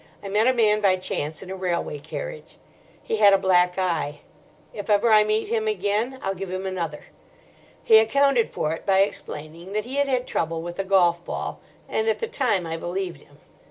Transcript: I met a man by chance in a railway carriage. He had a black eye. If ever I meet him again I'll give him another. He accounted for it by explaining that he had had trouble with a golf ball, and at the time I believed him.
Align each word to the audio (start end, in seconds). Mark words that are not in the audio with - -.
I 0.23 0.29
met 0.29 0.47
a 0.47 0.53
man 0.53 0.81
by 0.81 0.95
chance 0.95 1.43
in 1.43 1.51
a 1.51 1.55
railway 1.55 1.99
carriage. 1.99 2.57
He 3.03 3.17
had 3.17 3.33
a 3.33 3.37
black 3.37 3.77
eye. 3.77 4.21
If 4.73 4.89
ever 4.89 5.11
I 5.11 5.23
meet 5.23 5.49
him 5.49 5.67
again 5.67 6.17
I'll 6.23 6.33
give 6.33 6.49
him 6.51 6.65
another. 6.65 7.03
He 7.83 7.99
accounted 7.99 8.49
for 8.49 8.73
it 8.73 8.83
by 8.83 9.01
explaining 9.01 9.73
that 9.73 9.85
he 9.85 9.97
had 9.97 10.07
had 10.07 10.25
trouble 10.25 10.63
with 10.63 10.79
a 10.79 10.83
golf 10.83 11.23
ball, 11.23 11.59
and 11.87 12.09
at 12.09 12.17
the 12.19 12.25
time 12.25 12.65
I 12.65 12.77
believed 12.77 13.21
him. 13.21 13.37